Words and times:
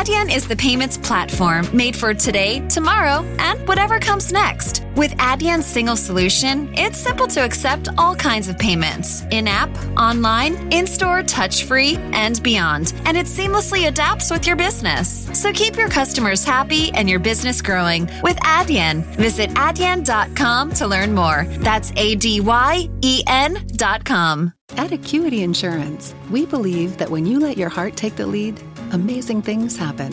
Adyen 0.00 0.34
is 0.34 0.48
the 0.48 0.56
payments 0.56 0.96
platform 0.96 1.68
made 1.76 1.94
for 1.94 2.14
today, 2.14 2.66
tomorrow, 2.68 3.22
and 3.38 3.68
whatever 3.68 3.98
comes 3.98 4.32
next. 4.32 4.82
With 4.96 5.10
Adyen's 5.18 5.66
single 5.66 5.94
solution, 5.94 6.72
it's 6.74 6.96
simple 6.96 7.26
to 7.26 7.44
accept 7.44 7.90
all 7.98 8.16
kinds 8.16 8.48
of 8.48 8.58
payments 8.58 9.24
in 9.30 9.46
app, 9.46 9.68
online, 9.98 10.72
in 10.72 10.86
store, 10.86 11.22
touch 11.22 11.64
free, 11.64 11.96
and 12.12 12.42
beyond. 12.42 12.94
And 13.04 13.14
it 13.14 13.26
seamlessly 13.26 13.88
adapts 13.88 14.30
with 14.30 14.46
your 14.46 14.56
business. 14.56 15.28
So 15.38 15.52
keep 15.52 15.76
your 15.76 15.90
customers 15.90 16.44
happy 16.44 16.90
and 16.92 17.08
your 17.08 17.20
business 17.20 17.60
growing 17.60 18.08
with 18.22 18.38
Adyen. 18.38 19.04
Visit 19.16 19.50
adyen.com 19.50 20.72
to 20.76 20.86
learn 20.86 21.14
more. 21.14 21.44
That's 21.58 21.92
A 21.96 22.14
D 22.14 22.40
Y 22.40 22.88
E 23.02 23.22
N.com. 23.26 24.54
At 24.76 24.92
Acuity 24.92 25.42
Insurance, 25.42 26.14
we 26.30 26.46
believe 26.46 26.96
that 26.98 27.10
when 27.10 27.26
you 27.26 27.40
let 27.40 27.58
your 27.58 27.68
heart 27.68 27.96
take 27.96 28.14
the 28.14 28.26
lead, 28.26 28.62
amazing 28.92 29.42
things 29.42 29.76
happen. 29.76 30.12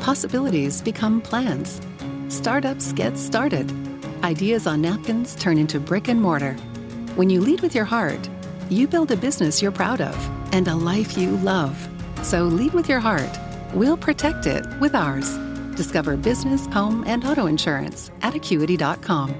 Possibilities 0.00 0.82
become 0.82 1.20
plans. 1.20 1.80
Startups 2.28 2.92
get 2.92 3.16
started. 3.18 3.72
Ideas 4.22 4.66
on 4.66 4.82
napkins 4.82 5.34
turn 5.34 5.58
into 5.58 5.78
brick 5.78 6.08
and 6.08 6.20
mortar. 6.20 6.54
When 7.16 7.30
you 7.30 7.40
lead 7.40 7.60
with 7.60 7.74
your 7.74 7.84
heart, 7.84 8.28
you 8.70 8.88
build 8.88 9.10
a 9.12 9.16
business 9.16 9.62
you're 9.62 9.72
proud 9.72 10.00
of 10.00 10.16
and 10.52 10.68
a 10.68 10.74
life 10.74 11.16
you 11.16 11.36
love. 11.38 11.76
So 12.22 12.44
lead 12.44 12.72
with 12.72 12.88
your 12.88 13.00
heart. 13.00 13.38
We'll 13.74 13.96
protect 13.96 14.46
it 14.46 14.64
with 14.80 14.94
ours. 14.94 15.36
Discover 15.76 16.16
business, 16.16 16.66
home, 16.66 17.04
and 17.06 17.24
auto 17.24 17.46
insurance 17.46 18.10
at 18.22 18.34
acuity.com. 18.34 19.34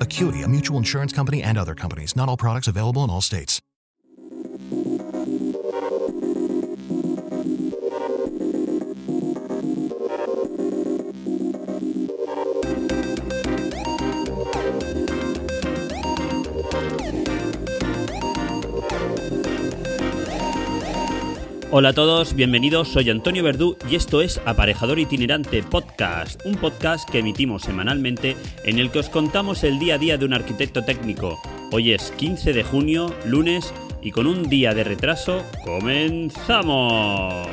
Acuity, 0.00 0.42
a 0.42 0.48
mutual 0.48 0.78
insurance 0.78 1.12
company 1.12 1.42
and 1.42 1.56
other 1.56 1.74
companies. 1.74 2.14
Not 2.16 2.28
all 2.28 2.36
products 2.36 2.68
available 2.68 3.04
in 3.04 3.10
all 3.10 3.22
states. 3.22 3.60
Hola 21.76 21.88
a 21.88 21.92
todos, 21.92 22.36
bienvenidos, 22.36 22.86
soy 22.86 23.10
Antonio 23.10 23.42
Verdú 23.42 23.76
y 23.90 23.96
esto 23.96 24.22
es 24.22 24.40
Aparejador 24.46 25.00
Itinerante 25.00 25.60
Podcast, 25.64 26.40
un 26.46 26.54
podcast 26.54 27.10
que 27.10 27.18
emitimos 27.18 27.62
semanalmente 27.62 28.36
en 28.62 28.78
el 28.78 28.92
que 28.92 29.00
os 29.00 29.08
contamos 29.08 29.64
el 29.64 29.80
día 29.80 29.96
a 29.96 29.98
día 29.98 30.16
de 30.16 30.24
un 30.24 30.34
arquitecto 30.34 30.84
técnico. 30.84 31.36
Hoy 31.72 31.92
es 31.92 32.12
15 32.12 32.52
de 32.52 32.62
junio, 32.62 33.12
lunes, 33.24 33.74
y 34.00 34.12
con 34.12 34.28
un 34.28 34.48
día 34.48 34.72
de 34.72 34.84
retraso, 34.84 35.42
comenzamos. 35.64 37.48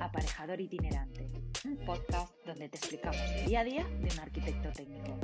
Aparejador 0.00 0.60
Itinerante, 0.60 1.28
un 1.64 1.78
podcast 1.78 2.30
donde 2.44 2.68
te 2.68 2.76
explicamos 2.76 3.18
el 3.38 3.46
día 3.46 3.60
a 3.60 3.64
día 3.64 3.84
de 3.84 4.12
un 4.12 4.20
arquitecto 4.20 4.70
técnico. 4.70 5.18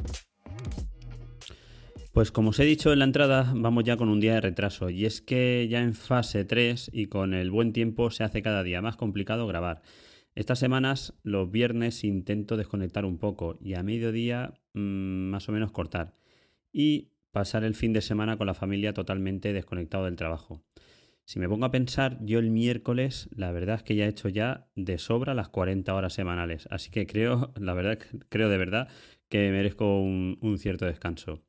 Pues 2.15 2.33
como 2.33 2.49
os 2.49 2.59
he 2.59 2.65
dicho 2.65 2.95
en 2.95 3.01
la 3.01 3.05
entrada, 3.05 3.53
vamos 3.55 3.85
ya 3.85 3.99
con 3.99 4.09
un 4.09 4.21
día 4.21 4.33
de 4.33 4.41
retraso. 4.41 4.89
Y 4.89 5.05
es 5.05 5.21
que 5.21 5.69
ya 5.69 5.83
en 5.83 5.93
fase 5.93 6.47
3 6.47 6.93
y 6.95 7.09
con 7.09 7.35
el 7.35 7.51
buen 7.51 7.75
tiempo 7.75 8.11
se 8.11 8.25
hace 8.25 8.41
cada 8.41 8.63
día 8.63 8.81
más 8.81 8.97
complicado 8.97 9.47
grabar. 9.47 9.83
Estas 10.35 10.59
semanas, 10.59 11.13
los 11.23 11.51
viernes, 11.51 12.03
intento 12.03 12.57
desconectar 12.57 13.05
un 13.05 13.19
poco 13.19 13.59
y 13.61 13.75
a 13.75 13.83
mediodía 13.83 14.55
mmm, 14.73 15.29
más 15.29 15.47
o 15.51 15.53
menos 15.53 15.73
cortar. 15.73 16.15
Y 16.73 17.11
pasar 17.33 17.65
el 17.65 17.75
fin 17.75 17.93
de 17.93 18.01
semana 18.01 18.39
con 18.39 18.47
la 18.47 18.55
familia 18.55 18.95
totalmente 18.95 19.53
desconectado 19.53 20.07
del 20.07 20.17
trabajo. 20.17 20.63
Si 21.33 21.39
me 21.39 21.49
pongo 21.49 21.65
a 21.65 21.71
pensar, 21.71 22.19
yo 22.21 22.39
el 22.41 22.51
miércoles, 22.51 23.31
la 23.35 23.53
verdad 23.53 23.77
es 23.77 23.83
que 23.85 23.95
ya 23.95 24.05
he 24.05 24.09
hecho 24.09 24.29
ya 24.29 24.67
de 24.77 24.99
sobra 24.99 25.33
las 25.33 25.49
40 25.49 25.95
horas 25.95 26.13
semanales. 26.13 26.69
Así 26.71 26.91
que 26.91 27.07
creo, 27.07 27.55
la 27.59 27.73
verdad, 27.73 27.99
creo 28.29 28.51
de 28.51 28.59
verdad 28.59 28.89
que 29.31 29.51
merezco 29.51 30.03
un, 30.03 30.59
cierto 30.59 30.85
descanso. 30.85 31.43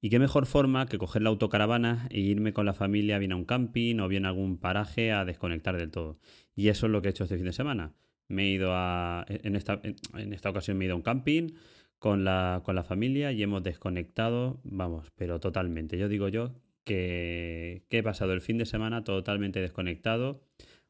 Y 0.00 0.10
qué 0.10 0.18
mejor 0.18 0.46
forma 0.46 0.86
que 0.86 0.98
coger 0.98 1.22
la 1.22 1.28
autocaravana 1.28 2.08
e 2.10 2.18
irme 2.18 2.52
con 2.52 2.66
la 2.66 2.74
familia 2.74 3.20
bien 3.20 3.30
a 3.30 3.36
un 3.36 3.44
camping 3.44 4.00
o 4.00 4.08
bien 4.08 4.26
a 4.26 4.30
algún 4.30 4.58
paraje 4.58 5.12
a 5.12 5.24
desconectar 5.24 5.76
del 5.76 5.92
todo. 5.92 6.18
Y 6.56 6.66
eso 6.66 6.86
es 6.86 6.92
lo 6.92 7.00
que 7.00 7.06
he 7.06 7.10
hecho 7.12 7.22
este 7.22 7.36
fin 7.36 7.46
de 7.46 7.52
semana. 7.52 7.94
Me 8.26 8.46
he 8.46 8.50
ido 8.50 8.72
a. 8.72 9.24
En 9.28 9.54
esta, 9.54 9.80
en 9.84 10.32
esta 10.32 10.50
ocasión 10.50 10.78
me 10.78 10.84
he 10.84 10.86
ido 10.86 10.94
a 10.94 10.96
un 10.96 11.02
camping 11.02 11.52
con 12.00 12.24
la, 12.24 12.62
con 12.64 12.74
la 12.74 12.82
familia 12.82 13.30
y 13.30 13.40
hemos 13.40 13.62
desconectado, 13.62 14.60
vamos, 14.64 15.12
pero 15.14 15.38
totalmente. 15.38 15.96
Yo 15.96 16.08
digo 16.08 16.26
yo 16.26 16.56
que, 16.88 17.84
he 17.90 18.02
pasado 18.02 18.32
el 18.32 18.40
fin 18.40 18.56
de 18.56 18.64
semana 18.64 19.04
totalmente 19.04 19.60
desconectado, 19.60 20.42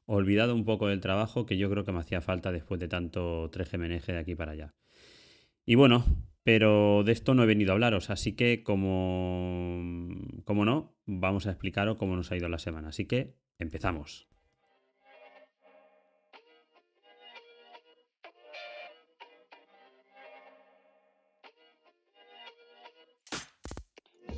olvidado 0.07 0.55
un 0.55 0.65
poco 0.65 0.87
del 0.87 1.01
trabajo 1.01 1.45
que 1.45 1.59
yo 1.59 1.69
creo 1.69 1.85
que 1.85 1.93
me 1.93 1.99
hacía 1.99 2.21
falta 2.21 2.53
después 2.53 2.79
de 2.81 2.89
tanto 2.89 3.51
3GMNG 3.51 4.07
de 4.07 4.19
aquí 4.19 4.35
para 4.37 4.53
allá. 4.53 4.75
Y 5.67 5.75
bueno, 5.75 6.05
pero 6.45 7.03
de 7.05 7.13
esto 7.13 7.35
no 7.35 7.43
he 7.43 7.47
venido 7.47 7.73
a 7.73 7.75
hablaros, 7.75 8.09
así 8.11 8.37
que 8.37 8.63
como, 8.63 9.83
como 10.45 10.65
no, 10.65 10.97
vamos 11.05 11.47
a 11.47 11.51
explicaros 11.51 11.97
cómo 11.97 12.17
nos 12.17 12.31
ha 12.31 12.37
ido 12.37 12.49
la 12.49 12.59
semana. 12.59 12.89
Así 12.89 13.05
que 13.05 13.35
empezamos. 13.59 14.29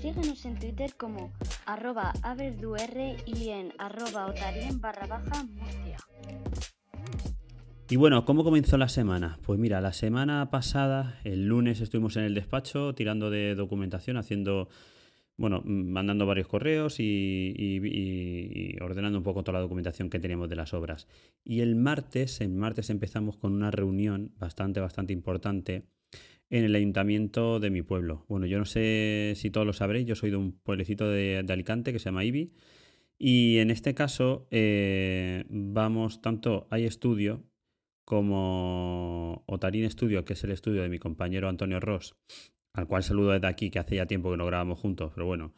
Síguenos 0.01 0.47
en 0.47 0.59
Twitter 0.59 0.95
como 0.97 1.31
arroba 1.67 2.15
averdur 2.23 2.79
y 3.27 3.51
en 3.51 3.75
arroba 3.77 4.29
otarien 4.29 4.81
barra 4.81 5.07
baja 5.07 5.45
Murcia. 5.45 5.99
Y 7.91 7.97
bueno, 7.97 8.25
¿cómo 8.25 8.43
comenzó 8.43 8.79
la 8.79 8.89
semana? 8.89 9.39
Pues 9.43 9.59
mira, 9.59 9.83
la 9.83 9.93
semana 9.93 10.51
pasada, 10.51 11.21
el 11.25 11.45
lunes, 11.47 11.83
estuvimos 11.83 12.17
en 12.17 12.25
el 12.25 12.35
despacho 12.35 12.95
tirando 12.95 13.29
de 13.29 13.55
documentación, 13.55 14.17
haciendo, 14.17 14.71
bueno, 15.37 15.61
mandando 15.67 16.25
varios 16.25 16.49
correos 16.49 16.99
y, 16.99 17.53
y, 17.55 17.81
y, 17.85 18.83
ordenando 18.83 19.19
un 19.19 19.25
poco 19.25 19.45
toda 19.45 19.59
la 19.59 19.63
documentación 19.63 20.09
que 20.09 20.19
teníamos 20.19 20.49
de 20.49 20.57
las 20.57 20.73
obras. 20.73 21.09
Y 21.45 21.61
el 21.61 21.77
martes, 21.77 22.41
el 22.41 22.55
martes 22.55 22.89
empezamos 22.89 23.37
con 23.37 23.53
una 23.53 23.71
reunión 23.71 24.33
bastante, 24.39 24.81
bastante 24.81 25.13
importante 25.13 25.85
en 26.51 26.65
el 26.65 26.75
ayuntamiento 26.75 27.61
de 27.61 27.71
mi 27.71 27.83
pueblo. 27.83 28.25
Bueno, 28.29 28.47
yo 28.47 28.59
no 28.59 28.65
sé 28.65 29.35
si 29.37 29.51
todos 29.51 29.67
lo 29.67 29.73
sabréis, 29.73 30.07
yo 30.07 30.17
soy 30.17 30.31
de 30.31 30.37
un 30.37 30.53
pueblecito 30.53 31.09
de, 31.09 31.45
Alicante 31.49 31.93
que 31.93 31.99
se 31.99 32.07
llama 32.07 32.25
Ibi. 32.25 32.53
Y 33.19 33.59
en 33.59 33.71
este 33.71 33.95
caso 33.95 34.49
eh, 34.51 35.45
vamos, 35.49 36.21
tanto 36.21 36.67
hay 36.71 36.85
estudio 36.85 37.45
como 38.05 39.45
Otarín 39.47 39.89
Studio, 39.89 40.25
que 40.25 40.33
es 40.33 40.43
el 40.43 40.51
estudio 40.51 40.83
de 40.83 40.89
mi 40.89 40.99
compañero 40.99 41.49
Antonio 41.49 41.79
Ross, 41.79 42.17
al 42.73 42.89
cual 42.89 43.05
saludo 43.05 43.31
desde 43.33 43.47
aquí, 43.47 43.71
que 43.71 43.79
hace 43.79 43.97
ya 43.97 44.07
tiempo 44.07 44.31
que 44.31 44.37
no 44.37 44.47
grabamos 44.47 44.81
juntos, 44.81 45.13
pero 45.15 45.27
bueno. 45.27 45.53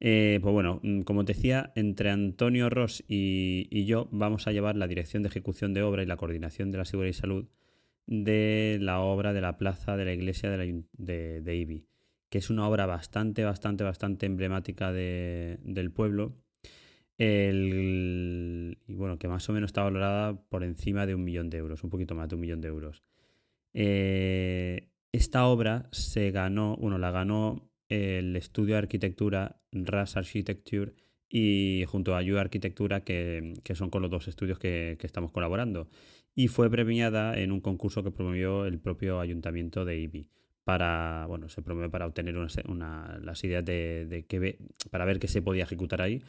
Eh, 0.00 0.38
pues 0.42 0.52
bueno, 0.52 0.80
como 1.04 1.24
te 1.24 1.34
decía, 1.34 1.72
entre 1.76 2.10
Antonio 2.10 2.68
Ross 2.70 3.04
y, 3.06 3.84
yo 3.84 4.08
vamos 4.12 4.46
a 4.46 4.52
llevar 4.52 4.76
la 4.76 4.86
dirección 4.88 5.22
de 5.22 5.28
ejecución 5.28 5.74
de 5.74 5.82
obra 5.82 6.02
y 6.02 6.06
la 6.06 6.16
coordinación 6.16 6.70
de 6.70 6.78
la 6.78 6.84
seguridad 6.84 7.10
y 7.10 7.14
salud 7.14 7.46
de 8.06 8.78
la 8.80 9.00
obra 9.00 9.32
de 9.32 9.40
la 9.40 9.56
plaza 9.56 9.96
de 9.96 10.04
la 10.04 10.12
iglesia 10.12 10.50
de, 10.50 10.58
la, 10.58 11.82
que 12.28 12.38
es 12.38 12.50
una 12.50 12.68
obra 12.68 12.86
bastante, 12.86 13.44
bastante, 13.44 13.84
bastante 13.84 14.26
emblemática 14.26 14.92
de, 14.92 15.58
del 15.62 15.90
pueblo. 15.90 16.36
El, 17.16 18.78
y 18.86 18.94
bueno, 18.94 19.18
que 19.18 19.28
más 19.28 19.48
o 19.48 19.52
menos 19.52 19.68
está 19.68 19.84
valorada 19.84 20.34
por 20.48 20.64
encima 20.64 21.06
de 21.06 21.14
un 21.14 21.24
millón 21.24 21.48
de 21.48 21.58
euros, 21.58 21.84
un 21.84 21.90
poquito 21.90 22.14
más 22.14 22.28
de 22.28 22.34
un 22.34 22.40
millón 22.40 22.60
de 22.60 22.68
euros. 22.68 23.02
Eh, 23.72 24.88
esta 25.12 25.46
obra 25.46 25.88
se 25.92 26.30
ganó, 26.32 26.76
bueno, 26.76 26.98
la 26.98 27.10
ganó 27.10 27.70
el 27.88 28.34
estudio 28.36 28.74
de 28.74 28.78
arquitectura 28.78 29.60
RAS 29.70 30.16
Architecture 30.16 30.94
y 31.28 31.84
junto 31.86 32.14
a 32.14 32.22
You 32.22 32.38
Arquitectura, 32.38 33.04
que, 33.04 33.54
que, 33.62 33.74
son 33.74 33.90
con 33.90 34.02
los 34.02 34.10
dos 34.10 34.28
estudios 34.28 34.58
que, 34.58 34.96
que, 34.98 35.06
estamos 35.06 35.32
colaborando. 35.32 35.88
Y 36.34 36.48
fue 36.48 36.70
premiada 36.70 37.38
en 37.38 37.52
un 37.52 37.60
concurso 37.60 38.02
que 38.02 38.10
promovió 38.10 38.66
el 38.66 38.78
propio 38.80 39.20
ayuntamiento 39.20 39.84
de 39.84 39.98
Ibi. 39.98 40.28
Para, 40.64 41.26
bueno, 41.28 41.48
se 41.48 41.60
promueve 41.60 41.90
para 41.90 42.06
obtener 42.06 42.36
una, 42.38 42.48
una, 42.68 43.18
las 43.22 43.44
ideas 43.44 43.64
de, 43.64 44.06
de 44.06 44.24
que, 44.24 44.58
para 44.90 45.04
ver 45.04 45.18
qué 45.18 45.28
se 45.28 45.42
podía 45.42 45.64
ejecutar 45.64 46.00
ahí 46.00 46.22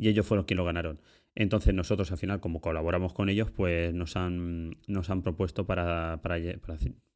y 0.00 0.08
ellos 0.08 0.26
fueron 0.26 0.46
quienes 0.46 0.58
lo 0.58 0.64
ganaron. 0.64 1.00
Entonces 1.34 1.74
nosotros 1.74 2.10
al 2.10 2.18
final, 2.18 2.40
como 2.40 2.60
colaboramos 2.60 3.12
con 3.12 3.28
ellos, 3.28 3.50
pues 3.50 3.92
nos 3.94 4.16
han, 4.16 4.76
nos 4.86 5.10
han 5.10 5.22
propuesto 5.22 5.66
para, 5.66 6.20
para, 6.22 6.36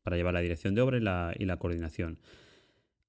para, 0.03 0.17
llevar 0.17 0.35
la 0.35 0.41
dirección 0.41 0.75
de 0.75 0.83
obra 0.83 0.99
y 0.99 1.01
la, 1.01 1.33
y 1.37 1.47
la 1.47 1.57
coordinación. 1.57 2.19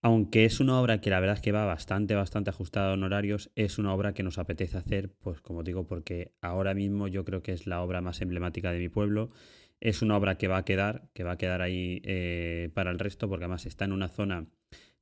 Aunque 0.05 0.45
es 0.45 0.59
una 0.59 0.79
obra 0.79 1.01
que 1.01 1.09
la 1.09 1.19
verdad 1.19 1.37
es 1.37 1.41
que 1.41 1.51
va 1.51 1.65
bastante, 1.65 2.13
bastante 2.13 2.51
ajustada 2.51 2.91
a 2.91 2.93
honorarios, 2.93 3.49
es 3.55 3.79
una 3.79 3.91
obra 3.91 4.13
que 4.13 4.21
nos 4.21 4.37
apetece 4.37 4.77
hacer, 4.77 5.09
pues 5.09 5.41
como 5.41 5.63
digo, 5.63 5.87
porque 5.87 6.35
ahora 6.41 6.75
mismo 6.75 7.07
yo 7.07 7.25
creo 7.25 7.41
que 7.41 7.53
es 7.53 7.65
la 7.65 7.81
obra 7.81 8.01
más 8.01 8.21
emblemática 8.21 8.71
de 8.71 8.77
mi 8.77 8.87
pueblo. 8.87 9.31
Es 9.79 10.03
una 10.03 10.15
obra 10.15 10.37
que 10.37 10.47
va 10.47 10.57
a 10.57 10.63
quedar, 10.63 11.09
que 11.15 11.23
va 11.23 11.31
a 11.31 11.37
quedar 11.39 11.63
ahí 11.63 12.03
eh, 12.05 12.69
para 12.75 12.91
el 12.91 12.99
resto, 12.99 13.27
porque 13.27 13.45
además 13.45 13.65
está 13.65 13.85
en 13.85 13.93
una 13.93 14.07
zona 14.07 14.45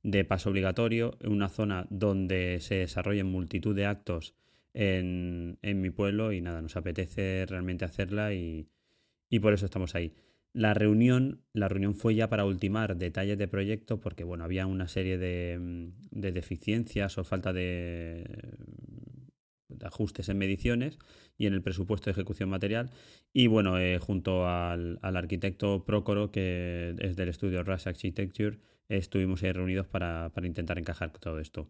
de 0.02 0.24
paso 0.24 0.48
obligatorio, 0.48 1.18
en 1.20 1.32
una 1.32 1.50
zona 1.50 1.86
donde 1.90 2.60
se 2.60 2.76
desarrollan 2.76 3.26
multitud 3.26 3.76
de 3.76 3.84
actos 3.84 4.34
en, 4.72 5.58
mi 5.62 5.90
pueblo 5.90 6.32
y 6.32 6.40
nada, 6.40 6.62
nos 6.62 6.78
apetece 6.78 7.44
realmente 7.46 7.84
hacerla 7.84 8.32
y, 8.32 8.70
por 9.42 9.52
eso 9.52 9.66
estamos 9.66 9.94
ahí. 9.94 10.14
La 10.54 10.72
reunión, 10.72 11.40
la 11.52 11.68
reunión 11.68 11.96
fue 11.96 12.14
ya 12.14 12.28
para 12.28 12.44
ultimar 12.44 12.96
detalles 12.96 13.36
de 13.36 13.48
proyecto 13.48 14.00
porque 14.00 14.22
bueno, 14.22 14.44
había 14.44 14.68
una 14.68 14.86
serie 14.86 15.18
de, 15.18 15.90
deficiencias 16.12 17.18
o 17.18 17.24
falta 17.24 17.52
de, 17.52 18.24
ajustes 19.82 20.28
en 20.28 20.38
mediciones 20.38 21.00
y 21.36 21.46
en 21.46 21.54
el 21.54 21.62
presupuesto 21.62 22.04
de 22.04 22.12
ejecución 22.12 22.50
material. 22.50 22.90
Y 23.32 23.48
bueno, 23.48 23.80
eh, 23.80 23.98
junto 23.98 24.46
al, 24.48 25.00
arquitecto 25.02 25.84
Procoro, 25.84 26.30
que 26.30 26.94
es 27.00 27.16
del 27.16 27.30
estudio 27.30 27.64
Rush 27.64 27.88
Architecture, 27.88 28.58
estuvimos 28.88 29.42
ahí 29.42 29.50
reunidos 29.50 29.88
para, 29.88 30.30
para 30.32 30.46
intentar 30.46 30.78
encajar 30.78 31.10
todo 31.10 31.40
esto. 31.40 31.68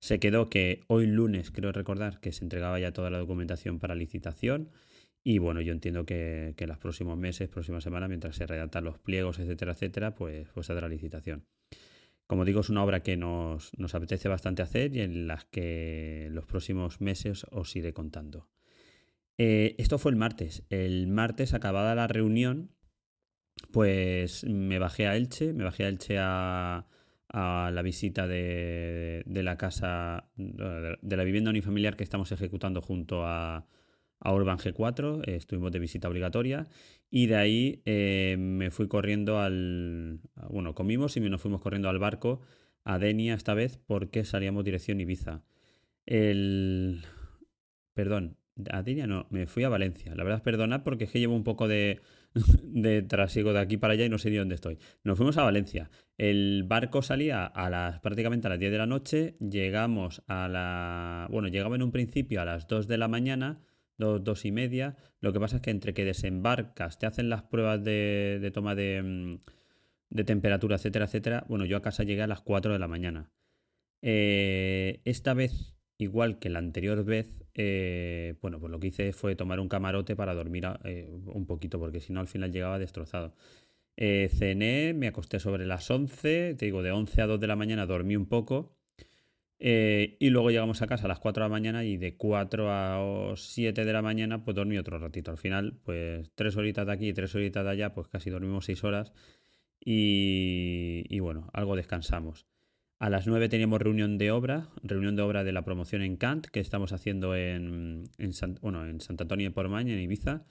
Se 0.00 0.18
quedó 0.18 0.50
que 0.50 0.82
hoy 0.88 1.06
lunes, 1.06 1.52
creo 1.52 1.70
recordar, 1.70 2.18
que 2.18 2.32
se 2.32 2.44
entregaba 2.44 2.80
ya 2.80 2.90
toda 2.90 3.08
la 3.08 3.18
documentación 3.18 3.78
para 3.78 3.94
licitación. 3.94 4.70
Y 5.28 5.38
bueno, 5.38 5.60
yo 5.60 5.72
entiendo 5.72 6.06
que, 6.06 6.54
en 6.56 6.68
los 6.68 6.78
próximos 6.78 7.18
meses, 7.18 7.48
próximas 7.48 7.82
semanas, 7.82 8.08
mientras 8.08 8.36
se 8.36 8.46
redactan 8.46 8.84
los 8.84 9.00
pliegos, 9.00 9.40
etcétera, 9.40 9.72
etcétera, 9.72 10.14
pues, 10.14 10.46
pues 10.54 10.68
la 10.68 10.88
licitación. 10.88 11.44
Como 12.28 12.44
digo, 12.44 12.60
es 12.60 12.70
una 12.70 12.84
obra 12.84 13.02
que 13.02 13.16
nos, 13.16 13.72
apetece 13.92 14.28
bastante 14.28 14.62
hacer 14.62 14.94
y 14.94 15.00
en 15.00 15.26
las 15.26 15.44
que 15.46 16.28
los 16.30 16.46
próximos 16.46 17.00
meses 17.00 17.44
os 17.50 17.74
iré 17.74 17.92
contando. 17.92 18.48
Eh, 19.36 19.74
esto 19.78 19.98
fue 19.98 20.12
el 20.12 20.16
martes. 20.16 20.62
El 20.70 21.08
martes, 21.08 21.54
acabada 21.54 21.96
la 21.96 22.06
reunión, 22.06 22.70
pues 23.72 24.44
me 24.44 24.78
bajé 24.78 25.08
a 25.08 25.16
Elche, 25.16 25.52
me 25.54 25.64
bajé 25.64 25.86
a 25.86 25.88
Elche 25.88 26.18
a, 26.20 26.86
a 27.30 27.72
la 27.74 27.82
visita 27.82 28.28
de, 28.28 29.24
la 29.26 29.58
casa, 29.58 30.30
de 30.36 31.16
la 31.16 31.24
vivienda 31.24 31.50
unifamiliar 31.50 31.96
que 31.96 32.04
estamos 32.04 32.30
ejecutando 32.30 32.80
junto 32.80 33.26
a, 33.26 33.66
a 34.20 34.32
Urban 34.32 34.58
G4, 34.58 35.26
estuvimos 35.28 35.72
de 35.72 35.78
visita 35.78 36.08
obligatoria 36.08 36.68
y 37.10 37.26
de 37.26 37.36
ahí 37.36 37.82
eh, 37.84 38.36
me 38.38 38.70
fui 38.70 38.88
corriendo 38.88 39.38
al, 39.38 40.20
bueno, 40.48 40.74
comimos 40.74 41.16
y 41.16 41.20
nos 41.20 41.40
fuimos 41.40 41.60
corriendo 41.60 41.88
al 41.88 41.98
barco 41.98 42.40
a 42.84 42.98
Denia 42.98 43.34
esta 43.34 43.54
vez 43.54 43.78
porque 43.86 44.24
salíamos 44.24 44.64
dirección 44.64 45.00
Ibiza. 45.00 45.42
El, 46.06 47.02
perdón, 47.94 48.38
a 48.70 48.82
Denia 48.82 49.06
no, 49.06 49.26
me 49.30 49.46
fui 49.46 49.64
a 49.64 49.68
Valencia. 49.68 50.14
La 50.14 50.24
verdad 50.24 50.42
perdonad 50.42 50.82
porque 50.82 51.04
es 51.04 51.10
que 51.10 51.18
llevo 51.18 51.34
un 51.34 51.44
poco 51.44 51.68
de, 51.68 52.00
de 52.62 53.02
trasiego 53.02 53.52
de 53.52 53.60
aquí 53.60 53.76
para 53.76 53.94
allá 53.94 54.04
y 54.04 54.08
no 54.08 54.18
sé 54.18 54.30
ni 54.30 54.36
dónde 54.36 54.54
estoy. 54.54 54.78
Nos 55.04 55.16
fuimos 55.16 55.36
a 55.36 55.42
Valencia. 55.42 55.90
El 56.16 56.64
barco 56.66 57.02
salía 57.02 57.44
a 57.44 57.68
las 57.70 58.00
prácticamente 58.00 58.46
a 58.46 58.50
las 58.50 58.58
10 58.58 58.72
de 58.72 58.78
la 58.78 58.86
noche. 58.86 59.36
Llegamos 59.40 60.22
a 60.26 60.48
la. 60.48 61.28
Bueno, 61.30 61.48
llegaba 61.48 61.76
en 61.76 61.82
un 61.82 61.92
principio 61.92 62.40
a 62.40 62.44
las 62.44 62.66
2 62.66 62.86
de 62.88 62.98
la 62.98 63.08
mañana, 63.08 63.60
2, 63.98 64.24
2 64.24 64.44
y 64.44 64.52
media. 64.52 64.96
Lo 65.20 65.32
que 65.32 65.40
pasa 65.40 65.56
es 65.56 65.62
que 65.62 65.70
entre 65.70 65.94
que 65.94 66.04
desembarcas, 66.04 66.98
te 66.98 67.06
hacen 67.06 67.28
las 67.28 67.42
pruebas 67.42 67.82
de, 67.82 68.50
toma 68.54 68.74
de, 68.74 69.02
mm, 69.02 69.38
de, 70.10 70.24
temperatura, 70.24 70.76
etcétera, 70.76 71.06
etcétera. 71.06 71.44
Bueno, 71.48 71.64
yo 71.64 71.76
a 71.76 71.82
casa 71.82 72.04
llegué 72.04 72.22
a 72.22 72.26
las 72.26 72.42
4 72.42 72.72
de 72.72 72.78
la 72.78 72.88
mañana. 72.88 73.30
Eh, 74.02 75.00
esta 75.04 75.34
vez 75.34 75.74
igual 75.98 76.38
que 76.38 76.50
la 76.50 76.58
anterior 76.58 77.04
vez, 77.04 77.42
eh, 77.54 78.36
bueno, 78.42 78.60
pues 78.60 78.70
lo 78.70 78.78
que 78.78 78.88
hice 78.88 79.12
fue 79.12 79.34
tomar 79.34 79.60
un 79.60 79.68
camarote 79.68 80.14
para 80.14 80.34
dormir 80.34 80.66
eh, 80.84 81.08
un 81.08 81.46
poquito, 81.46 81.78
porque 81.78 82.00
si 82.00 82.12
no 82.12 82.20
al 82.20 82.28
final 82.28 82.52
llegaba 82.52 82.78
destrozado. 82.78 83.34
Cené, 83.96 84.92
me 84.92 85.06
acosté 85.08 85.40
sobre 85.40 85.64
las 85.66 85.90
11, 85.90 86.54
te 86.54 86.66
digo, 86.66 86.82
de 86.82 86.92
11 86.92 87.22
a 87.22 87.26
2 87.26 87.40
de 87.40 87.46
la 87.46 87.56
mañana 87.56 87.86
dormí 87.86 88.14
un 88.14 88.26
poco. 88.26 88.75
Y 89.58 90.30
luego 90.30 90.50
llegamos 90.50 90.82
a 90.82 90.86
casa 90.86 91.06
a 91.06 91.08
las 91.08 91.18
4 91.18 91.42
de 91.42 91.48
la 91.48 91.52
mañana 91.52 91.84
y 91.84 91.96
de 91.96 92.16
4 92.16 92.70
a 92.70 93.34
7 93.36 93.84
de 93.84 93.92
la 93.92 94.02
mañana 94.02 94.44
pues 94.44 94.54
dormí 94.54 94.76
otro 94.78 94.98
ratito. 94.98 95.30
Al 95.30 95.38
final, 95.38 95.78
pues 95.84 96.30
3 96.34 96.56
horitas 96.56 96.86
de 96.86 96.92
aquí 96.92 97.08
y 97.08 97.12
3 97.12 97.34
horitas 97.34 97.64
de 97.64 97.70
allá, 97.70 97.94
pues 97.94 98.08
casi 98.08 98.30
dormimos 98.30 98.66
6 98.66 98.84
horas. 98.84 99.12
Y, 99.88 101.20
bueno, 101.20 101.48
algo 101.52 101.76
descansamos. 101.76 102.46
A 102.98 103.10
las 103.10 103.26
9 103.26 103.48
teníamos 103.48 103.80
reunión 103.80 104.18
de 104.18 104.30
obra, 104.30 104.68
reunión 104.82 105.16
de 105.16 105.22
obra 105.22 105.44
de 105.44 105.52
la 105.52 105.64
promoción 105.64 106.02
en 106.02 106.16
Kant, 106.16 106.46
que 106.46 106.60
estamos 106.60 106.92
haciendo 106.92 107.36
en, 107.36 108.04
en, 108.18 108.32
bueno, 108.62 108.86
en 108.86 109.00
Sant 109.00 109.20
Antonio 109.20 109.48
de 109.48 109.54
Portmany, 109.54 109.92
en 109.92 110.00
Ibiza. 110.00 110.44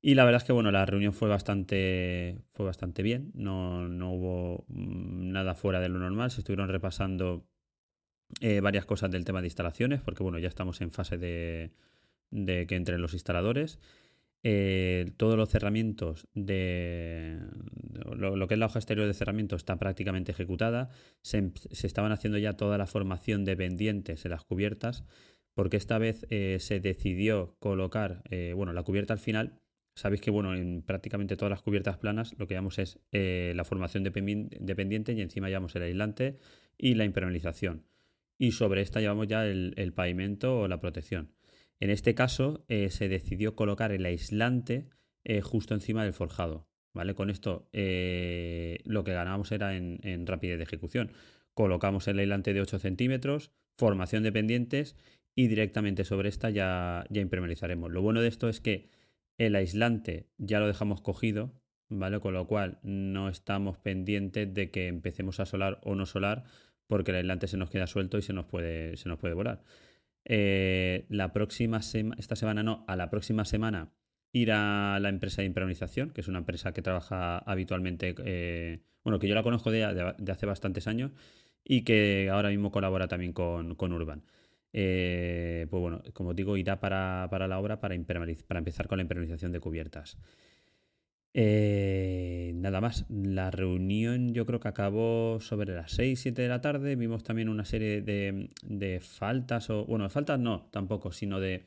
Y 0.00 0.14
la 0.14 0.24
verdad 0.24 0.42
es 0.42 0.46
que 0.46 0.52
bueno, 0.52 0.70
la 0.70 0.86
reunión 0.86 1.12
fue 1.12 1.28
bastante, 1.28 2.38
fue 2.52 2.66
bastante 2.66 3.02
bien, 3.02 3.30
no, 3.34 3.88
no 3.88 4.12
hubo 4.12 4.64
nada 4.68 5.54
fuera 5.54 5.80
de 5.80 5.88
lo 5.88 5.98
normal, 5.98 6.30
se 6.30 6.40
estuvieron 6.40 6.68
repasando 6.68 7.46
eh, 8.40 8.60
varias 8.60 8.84
cosas 8.84 9.10
del 9.10 9.24
tema 9.24 9.40
de 9.40 9.46
instalaciones, 9.46 10.00
porque 10.02 10.22
bueno, 10.22 10.38
ya 10.38 10.48
estamos 10.48 10.80
en 10.80 10.90
fase 10.90 11.16
de, 11.16 11.70
de 12.30 12.66
que 12.66 12.76
entre 12.76 12.98
los 12.98 13.14
instaladores. 13.14 13.78
Eh, 14.42 15.12
todos 15.16 15.36
los 15.36 15.48
cerramientos 15.48 16.28
de 16.34 17.40
lo, 18.14 18.46
que 18.46 18.54
es 18.54 18.60
la 18.60 18.66
hoja 18.66 18.78
exterior 18.78 19.06
de 19.06 19.14
cerramiento 19.14 19.56
está 19.56 19.76
prácticamente 19.76 20.32
ejecutada. 20.32 20.90
Se, 21.22 21.50
estaban 21.70 22.12
haciendo 22.12 22.38
ya 22.38 22.52
toda 22.52 22.78
la 22.78 22.86
formación 22.86 23.44
de 23.44 23.56
pendientes 23.56 24.24
en 24.24 24.30
las 24.30 24.44
cubiertas, 24.44 25.04
porque 25.54 25.76
esta 25.76 25.98
vez 25.98 26.26
eh, 26.30 26.58
se 26.60 26.80
decidió 26.80 27.56
colocar, 27.58 28.22
bueno, 28.54 28.72
la 28.72 28.82
cubierta 28.82 29.14
al 29.14 29.18
final. 29.18 29.58
Sabéis 29.94 30.20
que, 30.20 30.30
bueno, 30.30 30.54
en 30.54 30.82
prácticamente 30.82 31.36
todas 31.36 31.50
las 31.50 31.62
cubiertas 31.62 31.96
planas 31.96 32.34
lo 32.38 32.46
que 32.46 32.54
llamamos 32.54 32.78
es 32.78 33.00
la 33.12 33.64
formación 33.64 34.04
de, 34.04 34.10
pendiente 34.12 35.12
y 35.14 35.22
encima 35.22 35.48
llevamos 35.48 35.74
el 35.76 35.82
aislante 35.82 36.38
y 36.76 36.94
la 36.94 37.04
impermeabilización. 37.04 37.86
Y 38.38 38.52
sobre 38.52 38.82
esta 38.82 39.00
llevamos 39.00 39.26
ya 39.28 39.46
el 39.46 39.92
pavimento 39.94 40.60
o 40.60 40.68
la 40.68 40.80
protección. 40.80 41.36
En 41.80 41.90
este 41.90 42.14
caso 42.14 42.64
eh, 42.68 42.90
se 42.90 43.08
decidió 43.08 43.54
colocar 43.54 43.92
el 43.92 44.06
aislante 44.06 44.88
eh, 45.24 45.40
justo 45.42 45.74
encima 45.74 46.04
del 46.04 46.14
forjado. 46.14 46.68
¿vale? 46.94 47.14
Con 47.14 47.28
esto 47.28 47.68
eh, 47.72 48.78
lo 48.84 49.04
que 49.04 49.12
ganábamos 49.12 49.52
era 49.52 49.76
en, 49.76 50.26
rapidez 50.26 50.56
de 50.56 50.64
ejecución. 50.64 51.12
Colocamos 51.54 52.08
el 52.08 52.18
aislante 52.18 52.54
de 52.54 52.62
8 52.62 52.78
centímetros, 52.78 53.50
formación 53.76 54.22
de 54.22 54.32
pendientes 54.32 54.96
y 55.34 55.48
directamente 55.48 56.04
sobre 56.04 56.30
esta 56.30 56.48
ya, 56.48 57.04
ya 57.10 57.20
impermeabilizaremos. 57.20 57.90
Lo 57.90 58.00
bueno 58.00 58.22
de 58.22 58.28
esto 58.28 58.48
es 58.48 58.60
que 58.60 58.88
el 59.36 59.54
aislante 59.54 60.30
ya 60.38 60.60
lo 60.60 60.66
dejamos 60.66 61.02
cogido, 61.02 61.52
¿vale? 61.90 62.20
Con 62.20 62.32
lo 62.32 62.46
cual 62.46 62.78
no 62.82 63.28
estamos 63.28 63.76
pendientes 63.76 64.52
de 64.54 64.70
que 64.70 64.86
empecemos 64.86 65.40
a 65.40 65.46
solar 65.46 65.78
o 65.84 65.94
no 65.94 66.06
solar 66.06 66.44
porque 66.86 67.10
el 67.10 67.18
aislante 67.18 67.48
se 67.48 67.56
nos 67.56 67.70
queda 67.70 67.86
suelto 67.86 68.18
y 68.18 68.22
se 68.22 68.32
nos 68.32 68.46
puede, 68.46 68.96
se 68.96 69.08
nos 69.08 69.18
puede 69.18 69.34
volar. 69.34 69.62
Eh, 70.24 71.06
la 71.08 71.32
próxima 71.32 71.80
esta 72.18 72.36
semana 72.36 72.62
no, 72.62 72.84
a 72.88 72.96
la 72.96 73.10
próxima 73.10 73.44
semana 73.44 73.92
ir 74.32 74.52
a 74.52 74.98
la 75.00 75.08
empresa 75.08 75.42
de 75.42 75.46
impermeabilización, 75.46 76.10
que 76.10 76.20
es 76.20 76.28
una 76.28 76.38
empresa 76.38 76.72
que 76.72 76.82
trabaja 76.82 77.38
habitualmente, 77.38 78.14
eh, 78.24 78.80
bueno, 79.04 79.18
que 79.18 79.28
yo 79.28 79.34
la 79.34 79.42
conozco 79.42 79.70
de, 79.70 79.84
hace 79.84 80.46
bastantes 80.46 80.86
años 80.88 81.12
y 81.64 81.82
que 81.82 82.28
ahora 82.30 82.50
mismo 82.50 82.70
colabora 82.70 83.08
también 83.08 83.32
con, 83.32 83.76
Urban. 83.80 84.24
Eh, 84.72 85.66
pues 85.70 85.80
bueno, 85.80 86.02
como 86.12 86.34
digo, 86.34 86.56
irá 86.56 86.80
para, 86.80 87.28
la 87.30 87.58
obra 87.58 87.80
para, 87.80 87.96
para 88.04 88.58
empezar 88.58 88.88
con 88.88 88.98
la 88.98 89.02
impermeabilización 89.02 89.52
de 89.52 89.60
cubiertas. 89.60 90.18
Eh, 91.38 92.52
nada 92.54 92.80
más, 92.80 93.04
la 93.10 93.50
reunión 93.50 94.32
yo 94.32 94.46
creo 94.46 94.58
que 94.58 94.68
acabó 94.68 95.38
sobre 95.38 95.74
las 95.74 95.92
6, 95.92 96.18
7 96.18 96.40
de 96.40 96.48
la 96.48 96.62
tarde. 96.62 96.96
Vimos 96.96 97.24
también 97.24 97.50
una 97.50 97.66
serie 97.66 98.00
de, 98.00 99.00
faltas, 99.02 99.68
o 99.68 99.84
bueno, 99.84 100.08
faltas 100.08 100.40
no, 100.40 100.62
tampoco, 100.70 101.12
sino 101.12 101.38
de, 101.38 101.66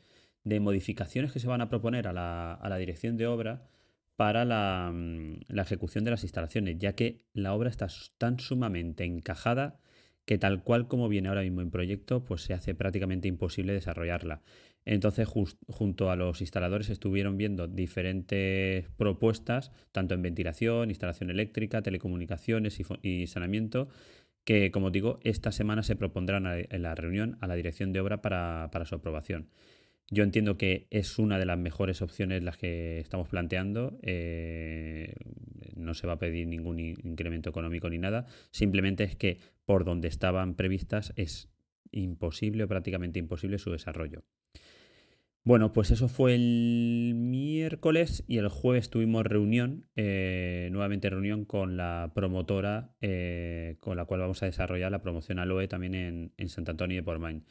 modificaciones 0.59 1.31
que 1.31 1.39
se 1.39 1.47
van 1.47 1.61
a 1.61 1.69
proponer 1.69 2.07
a 2.07 2.13
la, 2.13 2.77
dirección 2.79 3.15
de 3.15 3.27
obra 3.27 3.67
para 4.15 4.43
la, 4.43 4.91
la, 5.47 5.61
ejecución 5.61 6.03
de 6.03 6.11
las 6.11 6.23
instalaciones, 6.23 6.79
ya 6.79 6.93
que 6.95 7.21
la 7.33 7.53
obra 7.53 7.69
está 7.69 7.87
tan 8.17 8.39
sumamente 8.39 9.03
encajada 9.05 9.79
que 10.25 10.39
tal 10.39 10.63
cual 10.63 10.87
como 10.87 11.09
viene 11.09 11.29
ahora 11.29 11.41
mismo 11.41 11.61
en 11.61 11.69
proyecto, 11.71 12.25
pues 12.25 12.41
se 12.41 12.53
hace 12.53 12.73
prácticamente 12.73 13.27
imposible 13.27 13.73
desarrollarla. 13.73 14.41
Entonces, 14.91 15.27
junto 15.27 16.09
a 16.09 16.15
los 16.15 16.41
instaladores 16.41 16.89
estuvieron 16.89 17.37
viendo 17.37 17.67
diferentes 17.67 18.89
propuestas, 18.97 19.71
tanto 19.91 20.15
en 20.15 20.23
ventilación, 20.23 20.89
instalación 20.89 21.29
eléctrica, 21.29 21.83
telecomunicaciones 21.83 22.81
y, 23.03 23.27
saneamiento, 23.27 23.87
que, 24.43 24.71
como 24.71 24.89
digo, 24.89 25.19
esta 25.21 25.51
semana 25.51 25.83
se 25.83 25.95
propondrán 25.95 26.47
en 26.47 26.81
la 26.81 26.95
reunión 26.95 27.37
a 27.39 27.45
la 27.45 27.53
dirección 27.53 27.93
de 27.93 27.99
obra 27.99 28.23
para, 28.23 28.83
su 28.85 28.95
aprobación. 28.95 29.51
Yo 30.09 30.23
entiendo 30.23 30.57
que 30.57 30.87
es 30.89 31.19
una 31.19 31.37
de 31.37 31.45
las 31.45 31.59
mejores 31.59 32.01
opciones 32.01 32.41
las 32.41 32.57
que 32.57 32.99
estamos 32.99 33.27
planteando. 33.27 33.99
Eh, 34.01 35.13
no 35.75 35.93
se 35.93 36.07
va 36.07 36.13
a 36.13 36.19
pedir 36.19 36.47
ningún 36.47 36.79
incremento 36.79 37.51
económico 37.51 37.91
ni 37.91 37.99
nada. 37.99 38.25
Simplemente 38.49 39.03
es 39.03 39.15
que 39.15 39.37
por 39.65 39.85
donde 39.85 40.07
estaban 40.07 40.55
previstas 40.55 41.13
es 41.15 41.47
imposible 41.91 42.63
o 42.63 42.67
prácticamente 42.67 43.19
imposible 43.19 43.59
su 43.59 43.69
desarrollo. 43.69 44.23
Bueno, 45.49 45.73
pues 45.73 45.89
eso 45.89 46.07
fue 46.07 46.35
el 46.35 47.13
miércoles 47.15 48.23
y 48.27 48.37
el 48.37 48.49
jueves 48.49 48.91
tuvimos 48.91 49.25
reunión, 49.25 49.87
eh, 49.95 50.69
nuevamente 50.71 51.09
reunión 51.09 51.43
con 51.43 51.75
la 51.75 52.11
promotora 52.13 52.91
eh, 53.01 53.77
con 53.79 53.97
la 53.97 54.05
cual 54.05 54.19
vamos 54.19 54.43
a 54.43 54.45
desarrollar 54.45 54.91
la 54.91 55.01
promoción 55.01 55.39
Aloe 55.39 55.67
también 55.67 55.95
en, 55.95 56.33
en 56.37 56.49
Sant 56.49 56.69
Antonio 56.69 56.97
de 56.97 57.01
Portmany. 57.01 57.41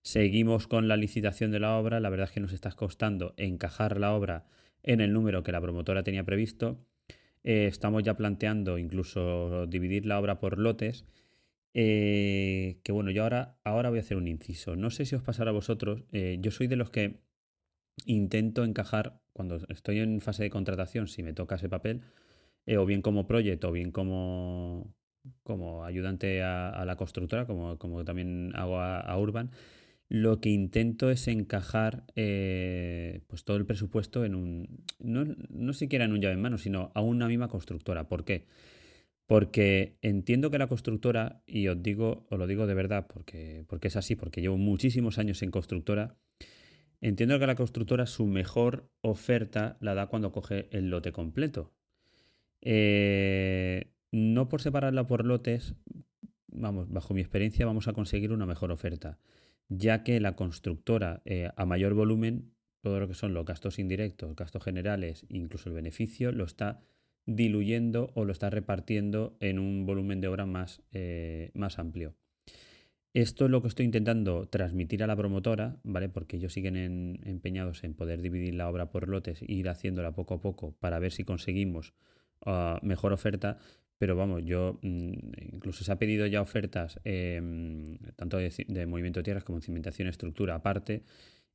Seguimos 0.00 0.66
con 0.66 0.88
la 0.88 0.96
licitación 0.96 1.50
de 1.50 1.60
la 1.60 1.76
obra, 1.76 2.00
la 2.00 2.08
verdad 2.08 2.28
es 2.28 2.32
que 2.32 2.40
nos 2.40 2.54
está 2.54 2.72
costando 2.72 3.34
encajar 3.36 4.00
la 4.00 4.14
obra 4.14 4.46
en 4.82 5.02
el 5.02 5.12
número 5.12 5.42
que 5.42 5.52
la 5.52 5.60
promotora 5.60 6.02
tenía 6.02 6.24
previsto. 6.24 6.78
Eh, 7.42 7.66
estamos 7.66 8.04
ya 8.04 8.16
planteando 8.16 8.78
incluso 8.78 9.66
dividir 9.66 10.06
la 10.06 10.18
obra 10.18 10.40
por 10.40 10.58
lotes. 10.58 11.04
que 11.74 12.80
bueno, 12.88 13.10
yo 13.10 13.22
ahora, 13.24 13.58
ahora 13.64 13.90
voy 13.90 13.98
a 13.98 14.00
hacer 14.00 14.16
un 14.16 14.28
inciso. 14.28 14.76
No 14.76 14.88
sé 14.88 15.04
si 15.04 15.14
os 15.14 15.22
pasará 15.22 15.50
a 15.50 15.52
vosotros. 15.52 16.04
yo 16.10 16.50
soy 16.50 16.68
de 16.68 16.76
los 16.76 16.88
que 16.88 17.23
intento 18.06 18.64
encajar, 18.64 19.20
cuando 19.32 19.58
estoy 19.68 20.00
en 20.00 20.20
fase 20.20 20.44
de 20.44 20.50
contratación, 20.50 21.08
si 21.08 21.22
me 21.22 21.32
toca 21.32 21.56
ese 21.56 21.68
papel, 21.68 22.02
eh, 22.66 22.76
o 22.76 22.86
bien 22.86 23.02
como 23.02 23.26
proyecto, 23.26 23.68
o 23.68 23.72
bien 23.72 23.90
como, 23.92 24.94
como 25.42 25.84
ayudante 25.84 26.42
a, 26.42 26.84
la 26.84 26.96
constructora, 26.96 27.46
como, 27.46 27.78
como, 27.78 28.04
también 28.04 28.52
hago 28.54 28.80
a, 28.80 29.18
Urban, 29.18 29.50
lo 30.08 30.40
que 30.40 30.50
intento 30.50 31.10
es 31.10 31.28
encajar 31.28 32.04
eh, 32.14 33.22
pues 33.26 33.44
todo 33.44 33.56
el 33.56 33.66
presupuesto 33.66 34.24
en 34.24 34.34
un, 34.34 34.84
no, 34.98 35.24
no 35.48 35.72
siquiera 35.72 36.04
en 36.04 36.12
un 36.12 36.20
llave 36.20 36.34
en 36.34 36.42
mano, 36.42 36.58
sino 36.58 36.92
a 36.94 37.00
una 37.00 37.26
misma 37.28 37.48
constructora. 37.48 38.08
¿Por 38.08 38.24
qué? 38.24 38.46
Porque 39.26 39.96
entiendo 40.02 40.50
que 40.50 40.58
la 40.58 40.66
constructora, 40.66 41.42
y 41.46 41.68
os 41.68 41.82
digo, 41.82 42.26
os 42.30 42.38
lo 42.38 42.46
digo 42.46 42.66
de 42.66 42.74
verdad, 42.74 43.06
porque, 43.06 43.64
porque 43.68 43.88
es 43.88 43.96
así, 43.96 44.16
porque 44.16 44.42
llevo 44.42 44.58
muchísimos 44.58 45.18
años 45.18 45.42
en 45.42 45.50
constructora, 45.50 46.16
Entiendo 47.04 47.38
que 47.38 47.46
la 47.46 47.54
constructora 47.54 48.06
su 48.06 48.24
mejor 48.24 48.88
oferta 49.02 49.76
la 49.80 49.92
da 49.92 50.06
cuando 50.06 50.32
coge 50.32 50.68
el 50.70 50.88
lote 50.88 51.12
completo. 51.12 51.70
Eh, 52.62 53.92
no 54.10 54.48
por 54.48 54.62
separarla 54.62 55.06
por 55.06 55.26
lotes, 55.26 55.74
vamos, 56.46 56.88
bajo 56.88 57.12
mi 57.12 57.20
experiencia 57.20 57.66
vamos 57.66 57.88
a 57.88 57.92
conseguir 57.92 58.32
una 58.32 58.46
mejor 58.46 58.72
oferta, 58.72 59.18
ya 59.68 60.02
que 60.02 60.18
la 60.18 60.34
constructora 60.34 61.20
eh, 61.26 61.50
a 61.54 61.66
mayor 61.66 61.92
volumen, 61.92 62.54
todo 62.80 62.98
lo 63.00 63.06
que 63.06 63.12
son 63.12 63.34
los 63.34 63.44
gastos 63.44 63.78
indirectos, 63.78 64.34
gastos 64.34 64.64
generales, 64.64 65.26
incluso 65.28 65.68
el 65.68 65.74
beneficio, 65.74 66.32
lo 66.32 66.44
está 66.44 66.80
diluyendo 67.26 68.12
o 68.14 68.24
lo 68.24 68.32
está 68.32 68.48
repartiendo 68.48 69.36
en 69.40 69.58
un 69.58 69.84
volumen 69.84 70.22
de 70.22 70.28
obra 70.28 70.46
más, 70.46 70.80
eh, 70.90 71.50
más 71.52 71.78
amplio. 71.78 72.16
Esto 73.14 73.44
es 73.44 73.50
lo 73.52 73.62
que 73.62 73.68
estoy 73.68 73.84
intentando 73.86 74.48
transmitir 74.48 75.04
a 75.04 75.06
la 75.06 75.14
promotora, 75.14 75.76
¿vale? 75.84 76.08
Porque 76.08 76.36
ellos 76.36 76.52
siguen 76.52 77.20
empeñados 77.24 77.84
en 77.84 77.94
poder 77.94 78.20
dividir 78.20 78.56
la 78.56 78.68
obra 78.68 78.90
por 78.90 79.08
lotes 79.08 79.40
e 79.42 79.52
ir 79.52 79.68
haciéndola 79.68 80.12
poco 80.16 80.34
a 80.34 80.40
poco 80.40 80.72
para 80.80 80.98
ver 80.98 81.12
si 81.12 81.22
conseguimos 81.22 81.94
ah, 82.44 82.80
mejor 82.82 83.12
oferta. 83.12 83.58
Pero 83.98 84.16
vamos, 84.16 84.42
yo 84.44 84.80
mm, 84.82 85.12
incluso 85.52 85.84
se 85.84 85.92
ha 85.92 85.96
pedido 85.96 86.26
ya 86.26 86.42
ofertas 86.42 86.98
em, 87.04 87.98
tanto 88.16 88.38
de, 88.38 88.86
movimiento 88.86 89.20
de 89.20 89.24
tierras 89.24 89.44
como 89.44 89.60
de 89.60 89.64
cimentación 89.64 90.08
estructura 90.08 90.56
aparte 90.56 91.04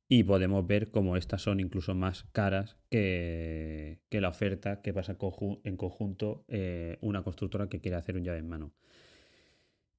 y 0.08 0.24
podemos 0.24 0.66
ver 0.66 0.90
cómo 0.90 1.18
estas 1.18 1.42
son 1.42 1.60
incluso 1.60 1.94
más 1.94 2.24
caras 2.32 2.78
que, 2.88 3.98
la 4.10 4.30
oferta 4.30 4.80
que 4.80 4.94
pasa 4.94 5.18
en 5.64 5.76
conjunto 5.76 6.44
eh, 6.48 6.96
una 7.02 7.22
constructora 7.22 7.68
que 7.68 7.80
quiere 7.80 7.98
hacer 7.98 8.16
un 8.16 8.24
llave 8.24 8.38
en 8.38 8.48
mano. 8.48 8.72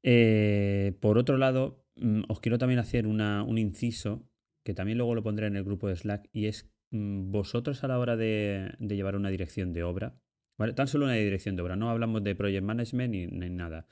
Eh, 0.04 0.98
por 1.00 1.18
otro 1.18 1.38
lado, 1.38 1.86
mm, 1.96 2.24
os 2.28 2.40
quiero 2.40 2.58
también 2.58 2.80
hacer 2.80 3.08
un 3.08 3.58
inciso, 3.58 4.28
que 4.66 4.74
también 4.74 4.98
luego 4.98 5.16
lo 5.16 5.24
pondré 5.24 5.48
en 5.48 5.56
el 5.56 5.64
grupo 5.64 5.88
de 5.88 5.96
Slack, 5.96 6.30
y 6.32 6.46
es 6.46 6.70
mm, 6.92 7.32
vosotros 7.32 7.84
a 7.84 7.88
la 7.88 8.00
hora 8.00 8.18
de, 8.18 8.76
llevar 8.80 9.16
una 9.16 9.30
dirección 9.30 9.74
de 9.74 9.84
obra, 9.84 10.16
¿vale? 10.58 10.74
Tan 10.74 10.88
solo 10.88 11.06
una 11.06 11.16
dirección 11.16 11.56
de 11.56 11.62
obra, 11.62 11.76
no 11.76 11.90
hablamos 11.90 12.24
de 12.24 12.36
project 12.36 12.64
management 12.64 13.14
ni, 13.14 13.50
nada. 13.50 13.86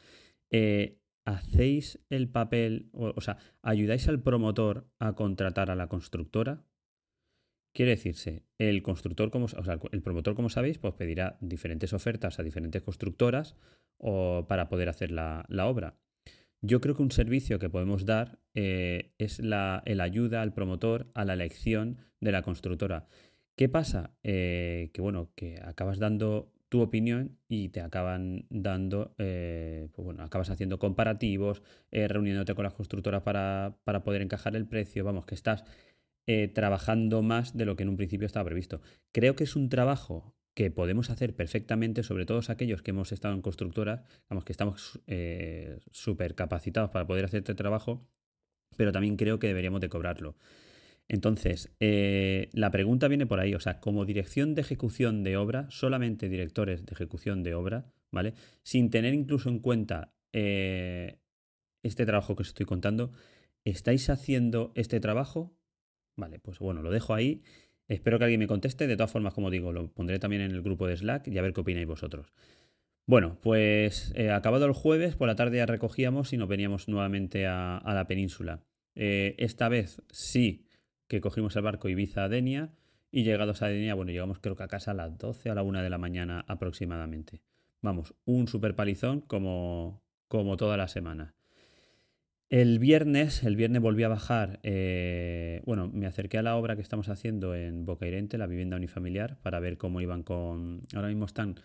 Eh, 0.51 0.97
¿Hacéis 1.25 1.99
el 2.09 2.27
papel, 2.29 2.89
o, 2.93 3.21
sea, 3.21 3.37
ayudáis 3.61 4.07
al 4.07 4.21
promotor 4.21 4.89
a 4.97 5.13
contratar 5.13 5.69
a 5.69 5.75
la 5.75 5.87
constructora? 5.87 6.63
Quiere 7.73 7.91
decirse, 7.91 8.43
el 8.57 8.81
constructor, 8.81 9.29
como, 9.29 9.47
el 9.91 10.01
promotor, 10.01 10.35
como 10.35 10.49
sabéis, 10.49 10.79
pues 10.79 10.93
pedirá 10.95 11.37
diferentes 11.39 11.93
ofertas 11.93 12.39
a 12.39 12.43
diferentes 12.43 12.81
constructoras 12.81 13.55
o 13.97 14.45
para 14.47 14.69
poder 14.69 14.89
hacer 14.89 15.11
la, 15.11 15.45
obra. 15.65 15.95
Yo 16.61 16.81
creo 16.81 16.95
que 16.95 17.03
un 17.03 17.11
servicio 17.11 17.59
que 17.59 17.69
podemos 17.69 18.05
dar 18.05 18.39
eh, 18.53 19.11
es 19.17 19.39
la 19.39 19.83
el 19.85 20.01
ayuda 20.01 20.41
al 20.41 20.53
promotor 20.53 21.09
a 21.13 21.25
la 21.25 21.33
elección 21.33 21.97
de 22.19 22.31
la 22.31 22.41
constructora. 22.41 23.05
¿Qué 23.55 23.69
pasa? 23.69 24.11
Eh, 24.23 24.89
que 24.93 25.01
bueno, 25.01 25.31
que 25.35 25.61
acabas 25.63 25.99
dando 25.99 26.51
tu 26.69 26.81
opinión 26.81 27.37
y 27.47 27.69
te 27.69 27.81
acaban 27.81 28.45
dando, 28.49 29.15
eh, 29.17 29.87
pues 29.93 30.05
bueno, 30.05 30.23
acabas 30.23 30.49
haciendo 30.49 30.79
comparativos, 30.79 31.63
reuniéndote 31.91 32.55
con 32.55 32.63
las 32.63 32.73
constructoras 32.73 33.23
para, 33.23 33.77
para, 33.85 34.03
poder 34.03 34.21
encajar 34.21 34.55
el 34.55 34.67
precio, 34.67 35.03
vamos, 35.03 35.25
que 35.25 35.35
estás 35.35 35.63
trabajando 36.53 37.23
más 37.23 37.57
de 37.57 37.65
lo 37.65 37.75
que 37.75 37.83
en 37.83 37.89
un 37.89 37.97
principio 37.97 38.27
estaba 38.27 38.45
previsto. 38.45 38.81
Creo 39.11 39.35
que 39.35 39.45
es 39.45 39.55
un 39.55 39.67
trabajo 39.67 40.35
que 40.59 40.71
podemos 40.71 41.09
hacer 41.09 41.37
perfectamente, 41.37 42.03
sobre 42.03 42.25
todo 42.25 42.41
aquellos 42.49 42.81
que 42.81 42.91
hemos 42.91 43.13
estado 43.13 43.33
en 43.33 43.41
constructoras, 43.41 44.01
digamos 44.23 44.43
que 44.43 44.51
estamos 44.51 44.99
eh, 45.07 45.79
súper 45.91 46.35
capacitados 46.35 46.89
para 46.89 47.07
poder 47.07 47.23
hacer 47.23 47.39
este 47.39 47.55
trabajo, 47.55 48.05
pero 48.75 48.91
también 48.91 49.15
creo 49.15 49.39
que 49.39 49.47
deberíamos 49.47 49.79
de 49.79 49.87
cobrarlo. 49.87 50.35
Entonces, 51.07 51.71
eh, 51.79 52.49
la 52.51 52.71
pregunta 52.71 53.07
viene 53.07 53.25
por 53.25 53.39
ahí, 53.39 53.55
o 53.55 53.59
sea, 53.61 53.79
como 53.79 54.03
dirección 54.03 54.53
de 54.53 54.59
ejecución 54.59 55.23
de 55.23 55.37
obra, 55.37 55.65
solamente 55.71 56.27
directores 56.27 56.85
de 56.85 56.91
ejecución 56.91 57.41
de 57.41 57.55
obra, 57.55 57.93
¿vale? 58.11 58.33
Sin 58.61 58.89
tener 58.89 59.13
incluso 59.13 59.47
en 59.47 59.59
cuenta 59.59 60.13
eh, 60.33 61.19
este 61.83 62.05
trabajo 62.05 62.35
que 62.35 62.41
os 62.41 62.49
estoy 62.49 62.65
contando, 62.65 63.13
¿estáis 63.63 64.09
haciendo 64.09 64.73
este 64.75 64.99
trabajo? 64.99 65.55
Vale, 66.19 66.39
pues 66.39 66.59
bueno, 66.59 66.81
lo 66.81 66.91
dejo 66.91 67.13
ahí 67.13 67.41
Espero 67.89 68.19
que 68.19 68.25
alguien 68.25 68.39
me 68.39 68.47
conteste. 68.47 68.87
De 68.87 68.95
todas 68.95 69.11
formas, 69.11 69.33
como 69.33 69.49
digo, 69.49 69.73
lo 69.73 69.91
pondré 69.91 70.19
también 70.19 70.43
en 70.43 70.51
el 70.51 70.61
grupo 70.61 70.87
de 70.87 70.95
Slack 70.95 71.27
y 71.27 71.37
a 71.37 71.41
ver 71.41 71.53
qué 71.53 71.61
opináis 71.61 71.87
vosotros. 71.87 72.31
Bueno, 73.07 73.39
pues 73.41 74.13
eh, 74.15 74.29
acabado 74.29 74.67
el 74.67 74.73
jueves, 74.73 75.15
por 75.15 75.27
la 75.27 75.35
tarde 75.35 75.57
ya 75.57 75.65
recogíamos 75.65 76.31
y 76.31 76.37
nos 76.37 76.47
veníamos 76.47 76.87
nuevamente 76.87 77.47
a, 77.47 77.81
la 77.83 78.05
península. 78.05 78.61
Eh, 78.93 79.33
esta 79.39 79.67
vez 79.67 80.03
sí 80.11 80.67
que 81.07 81.19
cogimos 81.19 81.55
el 81.55 81.63
barco 81.63 81.89
Ibiza-Denia 81.89 82.69
y 83.11 83.23
llegados 83.23 83.63
a 83.63 83.67
Denia, 83.67 83.95
bueno, 83.95 84.11
llegamos 84.11 84.37
creo 84.37 84.55
que 84.55 84.61
a 84.61 84.67
casa 84.67 84.91
a 84.91 84.93
las 84.93 85.17
12 85.17 85.49
o 85.49 85.51
a 85.51 85.55
la 85.55 85.63
1 85.63 85.81
de 85.81 85.89
la 85.89 85.97
mañana 85.97 86.45
aproximadamente. 86.47 87.41
Vamos, 87.81 88.13
un 88.25 88.47
super 88.47 88.75
palizón 88.75 89.21
como, 89.21 90.03
como 90.27 90.55
toda 90.57 90.77
la 90.77 90.87
semana. 90.87 91.33
El 92.49 92.79
viernes, 92.79 93.43
el 93.43 93.55
viernes 93.55 93.79
volví 93.79 94.01
a 94.01 94.07
bajar, 94.07 94.59
eh, 94.63 95.61
bueno, 95.65 95.87
me 95.93 96.07
acerqué 96.07 96.39
a 96.39 96.41
la 96.41 96.55
obra 96.55 96.75
que 96.75 96.81
estamos 96.81 97.07
haciendo 97.07 97.53
en 97.53 97.85
Bocairente, 97.85 98.39
la 98.39 98.47
vivienda 98.47 98.75
unifamiliar, 98.75 99.37
para 99.41 99.59
ver 99.59 99.77
cómo 99.77 100.01
iban 100.01 100.23
con, 100.23 100.81
ahora 100.95 101.09
mismo 101.09 101.25
están 101.25 101.59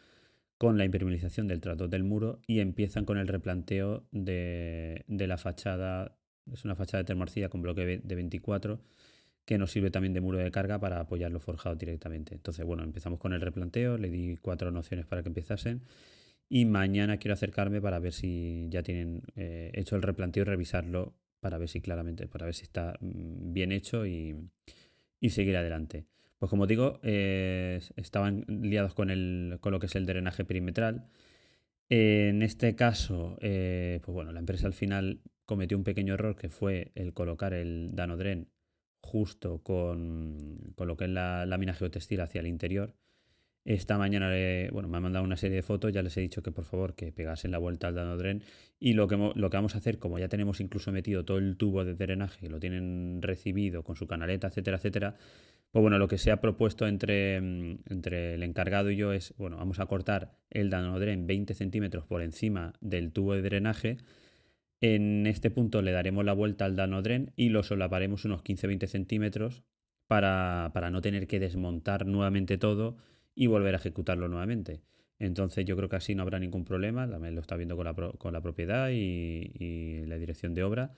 con 0.59 0.77
la 0.77 0.85
impermeabilización 0.85 1.49
del 1.49 1.63
trato 1.63 1.89
del 1.89 2.05
muro 2.05 2.41
y 2.47 2.61
empiezan 2.61 3.07
con 3.07 3.17
el 3.17 3.29
replanteo 3.29 4.07
de, 4.13 5.05
la 5.09 5.39
fachada, 5.39 6.19
es 6.53 6.67
una 6.67 6.75
fachada 6.75 7.03
de 7.03 7.07
termarcilla 7.07 7.49
con 7.49 7.63
bloque 7.63 8.01
de 8.05 8.15
24 8.15 8.79
que 9.47 9.57
nos 9.57 9.71
sirve 9.71 9.91
también 9.91 10.13
de 10.13 10.21
muro 10.21 10.39
de 10.39 10.51
carga 10.51 10.79
para 10.79 11.01
apoyar 11.01 11.31
los 11.31 11.43
forjados 11.43 11.79
directamente. 11.79 12.35
Entonces, 12.35 12.65
bueno, 12.65 12.83
empezamos 12.83 13.19
con 13.19 13.33
el 13.33 13.41
replanteo, 13.41 13.97
le 13.97 14.11
di 14.11 14.37
cuatro 14.37 14.71
nociones 14.71 15.07
para 15.07 15.23
que 15.23 15.29
empezasen 15.29 15.83
y 16.49 16.65
mañana 16.67 17.19
quiero 17.19 17.35
acercarme 17.35 17.81
para 17.81 17.99
ver 17.99 18.13
si 18.13 18.69
ya 18.71 18.83
tienen 18.83 19.23
eh, 19.37 19.71
hecho 19.75 19.97
el 19.97 20.03
replanteo 20.03 20.43
y 20.43 20.45
revisarlo 20.45 21.15
para 21.41 21.59
ver 21.59 21.69
si 21.69 21.81
claramente, 21.81 22.27
para 22.27 22.47
ver 22.47 22.55
si 22.55 22.63
está 22.63 22.97
mm, 23.01 23.53
bien 23.53 23.73
hecho 23.73 24.07
y, 24.07 24.37
seguir 25.29 25.57
adelante. 25.57 26.07
Pues 26.39 26.51
como 26.51 26.67
digo, 26.67 27.01
eh, 27.03 27.81
estaban 27.97 28.45
liados 28.47 28.95
con, 28.95 29.11
el, 29.11 29.57
con 29.61 29.73
lo 29.73 29.81
que 29.81 29.87
es 29.87 29.97
el 29.97 30.05
drenaje 30.07 30.45
perimetral. 30.45 31.09
en 31.89 32.43
este 32.43 32.75
caso, 32.77 33.39
eh, 33.41 34.01
pues 34.05 34.15
bueno, 34.15 34.33
la 34.33 34.41
empresa 34.41 34.67
al 34.67 34.75
final 34.75 35.23
cometió 35.47 35.79
un 35.79 35.85
pequeño 35.85 36.15
error 36.15 36.37
que 36.37 36.51
fue 36.51 36.93
el 36.95 37.15
colocar 37.15 37.55
el 37.55 37.91
danodren 37.95 38.49
justo 39.01 39.63
con, 39.63 40.73
con 40.77 40.89
lo 40.89 40.97
que 40.97 41.05
es 41.05 41.11
la 41.11 41.47
lámina 41.47 41.75
geotextil 41.75 42.21
hacia 42.21 42.41
el 42.41 42.47
interior 42.47 42.95
Esta 43.65 43.97
mañana 43.97 44.29
bueno, 44.73 44.89
me 44.89 44.99
han 44.99 45.03
mandado 45.03 45.25
una 45.25 45.37
serie 45.37 45.57
de 45.57 45.63
fotos, 45.63 45.93
ya 45.93 46.03
les 46.03 46.17
he 46.19 46.21
dicho 46.21 46.43
que 46.43 46.53
por 46.53 46.65
favor 46.65 46.95
que 46.95 47.13
pegasen 47.13 47.51
la 47.51 47.59
vuelta 47.59 47.89
al 47.89 47.95
Danodren. 47.95 48.43
Y 48.79 48.93
lo 48.93 49.09
que, 49.09 49.17
lo 49.17 49.51
que 49.51 49.57
vamos 49.57 49.75
a 49.75 49.79
hacer, 49.79 49.99
como 49.99 50.19
ya 50.19 50.29
tenemos 50.29 50.61
incluso 50.61 50.93
metido 50.93 51.25
todo 51.25 51.39
el 51.39 51.57
tubo 51.57 51.85
de 51.85 51.95
drenaje, 51.95 52.51
lo 52.51 52.61
tienen 52.61 53.21
recibido 53.23 53.83
con 53.83 53.97
su 53.97 54.07
canaleta, 54.07 54.49
etcétera, 54.49 54.77
etcétera, 54.77 55.15
pues 55.71 55.81
bueno, 55.81 55.99
lo 55.99 56.07
que 56.07 56.19
se 56.19 56.31
ha 56.31 56.41
propuesto 56.41 56.87
entre, 56.87 57.41
mm, 57.41 57.79
entre 57.91 58.35
el 58.35 58.43
encargado 58.43 58.91
y 58.91 58.97
yo 58.97 59.13
es, 59.13 59.35
bueno, 59.39 59.57
vamos 59.57 59.81
a 59.81 59.87
cortar 59.87 60.37
el 60.51 60.71
Danodren 60.71 61.27
20 61.27 61.55
centímetros 61.55 62.05
por 62.05 62.23
encima 62.23 62.75
del 62.81 63.13
tubo 63.13 63.35
de 63.35 63.43
drenaje, 63.43 63.97
en 64.81 65.27
este 65.27 65.51
punto 65.51 65.81
le 65.81 65.93
daremos 65.93 66.25
la 66.27 66.35
vuelta 66.35 66.67
al 66.67 66.77
Danodren 66.77 67.33
y 67.37 67.49
lo 67.49 67.63
solaparemos 67.63 68.27
unos 68.27 68.45
15-20 68.45 68.87
centímetros 68.87 69.63
para, 70.07 70.71
para 70.75 70.91
no 70.91 71.01
tener 71.01 71.27
que 71.27 71.41
desmontar 71.41 72.05
nuevamente 72.07 72.59
todo 72.59 72.99
y 73.35 73.47
volver 73.47 73.75
a 73.75 73.79
ejecutarlo 73.79 74.29
nuevamente. 74.29 74.83
Entonces 75.19 75.65
yo 75.65 75.77
creo 75.77 75.89
que 75.89 75.97
así 75.97 76.15
no 76.15 76.23
habrá 76.23 76.39
ningún 76.39 76.65
problema, 76.65 77.09
también 77.09 77.35
lo 77.35 77.41
está 77.41 77.57
viendo 77.57 77.77
con 77.77 77.85
la, 77.85 77.95
con 77.95 78.33
la 78.33 78.41
propiedad 78.41 78.91
y, 78.91 80.05
la 80.07 80.17
dirección 80.17 80.55
de 80.55 80.65
obra 80.65 80.93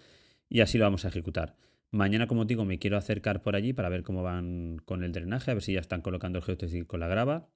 y 0.48 0.60
así 0.60 0.78
lo 0.78 0.84
vamos 0.84 1.04
a 1.04 1.08
ejecutar. 1.08 1.56
Mañana, 1.90 2.26
como 2.26 2.44
digo, 2.44 2.64
me 2.64 2.78
quiero 2.78 2.96
acercar 2.96 3.42
por 3.42 3.56
allí 3.56 3.72
para 3.72 3.88
ver 3.88 4.02
cómo 4.02 4.22
van 4.22 4.78
con 4.84 5.04
el 5.04 5.12
drenaje, 5.12 5.50
a 5.50 5.54
ver 5.54 5.62
si 5.62 5.74
ya 5.74 5.80
están 5.80 6.02
colocando 6.02 6.38
el 6.38 6.44
geotextil 6.44 6.86
con 6.86 7.00
la 7.00 7.08
grava 7.08 7.48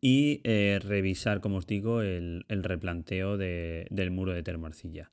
y 0.00 0.40
eh, 0.44 0.78
revisar, 0.82 1.40
como 1.40 1.56
os 1.56 1.66
digo, 1.66 2.02
el, 2.02 2.44
replanteo 2.48 3.36
del 3.36 4.10
muro 4.10 4.32
de 4.32 4.42
termoarcilla. 4.42 5.10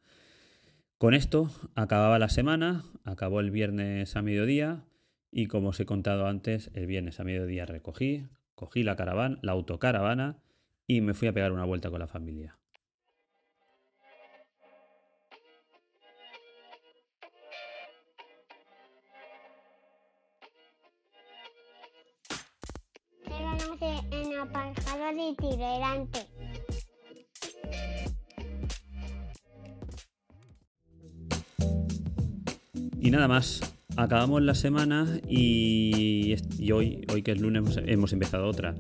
Con 0.98 1.14
esto 1.14 1.50
acababa 1.76 2.20
la 2.20 2.30
semana, 2.30 2.84
acabó 3.04 3.40
el 3.40 3.52
viernes 3.52 4.16
a 4.16 4.22
mediodía 4.22 4.84
y 5.32 5.48
como 5.48 5.70
os 5.70 5.80
he 5.80 5.86
contado 5.86 6.28
antes, 6.28 6.72
el 6.74 6.88
viernes 6.88 7.20
a 7.20 7.24
mediodía 7.24 7.66
recogí, 7.66 8.26
cogí 8.58 8.82
la 8.82 8.96
caravana, 8.96 9.38
la 9.44 9.52
autocaravana 9.52 10.40
y 10.88 11.02
me 11.02 11.14
fui 11.14 11.28
a 11.28 11.34
pegar 11.34 11.52
una 11.52 11.64
vuelta 11.64 11.92
con 11.92 12.00
la 12.00 12.08
familia. 12.08 12.58
en 25.10 25.20
itinerante. 25.20 26.28
Y 33.00 33.12
nada 33.12 33.28
más, 33.28 33.62
acabamos 33.98 34.42
la 34.44 34.56
semana 34.56 35.20
y, 35.28 36.36
hoy, 36.72 37.06
hoy 37.12 37.24
que 37.24 37.32
es 37.32 37.42
lunes, 37.42 37.80
hemos 37.86 38.14
empezado 38.14 38.48
otra. 38.48 38.76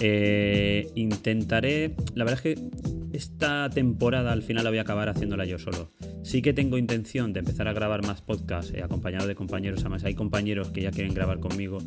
Eh, 0.00 0.90
intentaré, 0.94 1.94
la 2.14 2.24
verdad 2.24 2.40
es 2.44 2.56
que 2.56 2.68
esta 3.12 3.70
temporada 3.70 4.32
al 4.32 4.42
final 4.42 4.64
la 4.64 4.70
voy 4.70 4.78
a 4.78 4.82
acabar 4.82 5.08
haciéndola 5.08 5.44
yo 5.44 5.58
solo. 5.58 5.90
Sí 6.22 6.40
que 6.40 6.52
tengo 6.52 6.78
intención 6.78 7.32
de 7.32 7.40
empezar 7.40 7.68
a 7.68 7.72
grabar 7.72 8.04
más 8.06 8.22
podcasts 8.22 8.72
eh, 8.74 8.82
acompañado 8.82 9.26
de 9.26 9.34
compañeros, 9.34 9.80
además 9.80 10.04
hay 10.04 10.14
compañeros 10.14 10.70
que 10.70 10.82
ya 10.82 10.90
quieren 10.90 11.14
grabar 11.14 11.38
conmigo. 11.40 11.78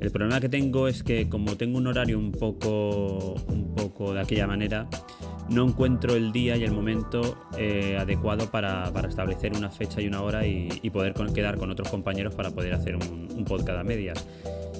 El 0.00 0.10
problema 0.10 0.40
que 0.40 0.48
tengo 0.48 0.88
es 0.88 1.02
que 1.02 1.28
como 1.28 1.56
tengo 1.56 1.78
un 1.78 1.86
horario 1.86 2.18
un 2.18 2.32
poco, 2.32 3.34
un 3.48 3.74
poco 3.74 4.14
de 4.14 4.20
aquella 4.20 4.46
manera, 4.46 4.88
no 5.50 5.66
encuentro 5.66 6.14
el 6.14 6.32
día 6.32 6.56
y 6.56 6.64
el 6.64 6.72
momento 6.72 7.36
eh, 7.58 7.96
adecuado 7.98 8.50
para, 8.50 8.90
establecer 9.08 9.52
una 9.56 9.70
fecha 9.70 10.00
y 10.00 10.06
una 10.06 10.22
hora 10.22 10.46
y, 10.46 10.68
poder 10.90 11.14
quedar 11.32 11.56
con 11.56 11.70
otros 11.70 11.88
compañeros 11.88 12.34
para 12.34 12.50
poder 12.50 12.74
hacer 12.74 12.96
un, 12.96 13.28
un, 13.32 13.44
podcast 13.44 13.78
a 13.78 13.84
medias. 13.84 14.26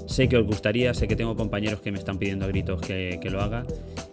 Sé 0.06 0.28
que 0.28 0.36
os 0.36 0.46
gustaría, 0.46 0.92
sé 0.92 1.06
que 1.06 1.14
tengo 1.14 1.36
compañeros 1.36 1.80
que 1.80 1.92
me 1.92 1.98
están 1.98 2.18
pidiendo 2.18 2.44
a 2.44 2.48
gritos 2.48 2.80
que, 2.80 3.20
lo 3.30 3.40
haga. 3.40 3.64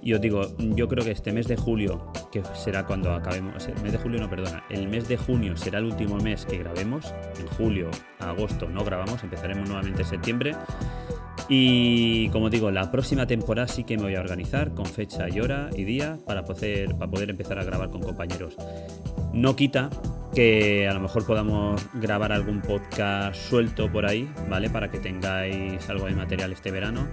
Y 0.02 0.14
os 0.14 0.22
digo, 0.22 0.42
yo 0.60 0.88
creo 0.88 1.04
que 1.04 1.12
este 1.12 1.32
mes 1.32 1.48
de 1.48 1.58
julio, 1.58 2.12
que 2.32 2.44
será 2.54 2.86
cuando 2.86 3.14
acabemos, 3.14 3.68
el 3.68 3.82
mes 3.82 3.94
de 3.94 3.98
julio 3.98 4.20
no, 4.20 4.30
perdona, 4.30 4.64
el 4.70 4.88
mes 4.88 5.08
de 5.08 5.18
junio 5.18 5.58
será 5.58 5.80
el 5.80 5.86
último 5.86 6.18
mes 6.18 6.46
que 6.46 6.58
grabemos. 6.58 7.14
En 7.40 7.48
julio, 7.48 7.90
agosto 8.20 8.70
no 8.70 8.84
grabamos, 8.84 9.24
empezaremos 9.24 9.68
nuevamente 9.68 10.04
en 10.04 10.08
septiembre. 10.08 10.56
Y 11.50 12.30
como 12.30 12.50
digo, 12.50 12.72
la 12.72 12.92
próxima 12.92 13.26
temporada 13.26 13.68
sí 13.68 13.84
que 13.84 13.96
me 13.98 14.04
voy 14.04 14.16
a 14.16 14.20
organizar 14.20 14.74
con 14.74 14.86
fecha 14.86 15.30
y 15.30 15.40
hora 15.40 15.70
y 15.76 15.86
día 15.86 16.18
para 16.26 16.44
poder, 16.44 16.96
para 16.96 17.10
poder 17.10 17.30
empezar 17.30 17.58
a 17.60 17.64
grabar 17.64 17.90
con 17.90 18.02
compañeros. 18.02 18.56
No 19.34 19.56
quita 19.56 19.90
que 20.34 20.88
a 20.88 20.94
lo 20.94 21.00
mejor 21.00 21.26
podamos 21.26 21.82
grabar 21.94 22.32
algún 22.32 22.62
podcast 22.62 23.36
suelto 23.50 23.92
por 23.92 24.06
ahí, 24.06 24.30
¿vale? 24.50 24.70
Para 24.70 24.92
que 24.92 25.00
tengáis 25.00 25.90
algo 25.90 26.06
de 26.06 26.16
material 26.16 26.52
este 26.52 26.70
verano. 26.70 27.08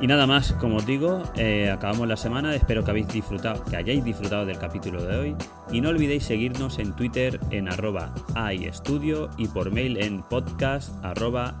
Y 0.00 0.06
nada 0.06 0.26
más, 0.26 0.52
como 0.52 0.76
os 0.76 0.86
digo, 0.86 1.22
eh, 1.36 1.70
acabamos 1.70 2.06
la 2.06 2.16
semana. 2.16 2.54
Espero 2.54 2.84
que 2.84 2.90
habéis 2.90 3.08
disfrutado, 3.08 3.64
que 3.64 3.76
hayáis 3.76 4.04
disfrutado 4.04 4.44
del 4.44 4.58
capítulo 4.58 5.02
de 5.02 5.16
hoy. 5.16 5.36
Y 5.72 5.80
no 5.80 5.88
olvidéis 5.88 6.24
seguirnos 6.24 6.78
en 6.78 6.94
Twitter 6.94 7.40
en 7.50 7.68
arroba 7.68 8.14
iStudio 8.52 9.30
y 9.38 9.48
por 9.48 9.70
mail 9.70 9.96
en 9.96 10.22
podcast 10.22 10.92
arroba. 11.02 11.60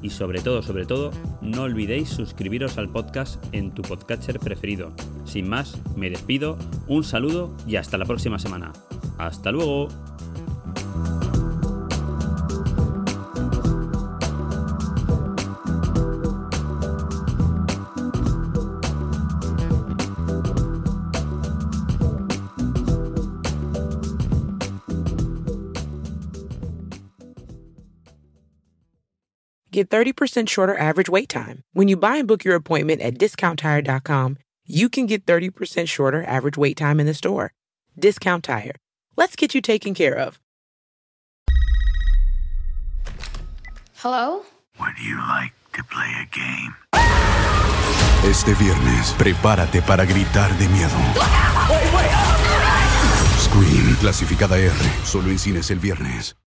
Y 0.00 0.10
sobre 0.10 0.40
todo, 0.40 0.62
sobre 0.62 0.86
todo, 0.86 1.10
no 1.40 1.62
olvidéis 1.62 2.08
suscribiros 2.08 2.78
al 2.78 2.88
podcast 2.88 3.44
en 3.52 3.72
tu 3.72 3.82
podcatcher 3.82 4.38
preferido. 4.38 4.92
Sin 5.24 5.48
más, 5.48 5.82
me 5.96 6.08
despido, 6.08 6.56
un 6.86 7.02
saludo 7.02 7.52
y 7.66 7.76
hasta 7.76 7.98
la 7.98 8.04
próxima 8.04 8.38
semana. 8.38 8.72
Hasta 9.18 9.50
luego. 9.50 9.88
Get 29.76 29.90
30% 29.90 30.48
shorter 30.48 30.74
average 30.74 31.10
wait 31.10 31.28
time. 31.28 31.62
When 31.74 31.86
you 31.86 31.98
buy 31.98 32.16
and 32.16 32.26
book 32.26 32.44
your 32.46 32.54
appointment 32.54 33.02
at 33.02 33.18
discounttire.com, 33.18 34.38
you 34.66 34.88
can 34.88 35.04
get 35.04 35.26
30% 35.26 35.86
shorter 35.86 36.24
average 36.24 36.56
wait 36.56 36.78
time 36.78 36.98
in 36.98 37.04
the 37.04 37.12
store. 37.12 37.52
Discount 37.94 38.42
Tire. 38.42 38.76
Let's 39.18 39.36
get 39.36 39.54
you 39.54 39.60
taken 39.60 39.92
care 39.92 40.14
of. 40.14 40.40
Hello? 43.96 44.46
Would 44.80 44.98
you 44.98 45.18
like 45.18 45.52
to 45.74 45.84
play 45.84 46.10
a 46.22 46.26
game? 46.32 46.74
Este 48.24 48.54
viernes, 48.54 49.14
prepárate 49.18 49.82
para 49.82 50.06
gritar 50.06 50.56
de 50.56 50.68
miedo. 50.68 50.96
Scream, 53.36 53.94
clasificada 54.00 54.58
R, 54.58 54.72
solo 55.04 55.28
en 55.28 55.38
cines 55.38 55.70
el 55.70 55.80
viernes. 55.80 56.36